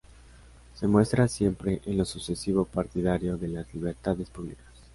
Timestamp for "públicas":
4.31-4.65